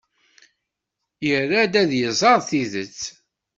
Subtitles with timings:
[1.37, 1.73] Ira ad
[2.07, 2.99] iẓer tidet.